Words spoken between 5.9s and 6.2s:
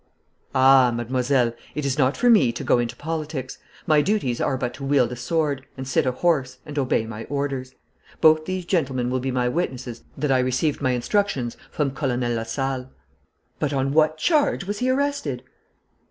a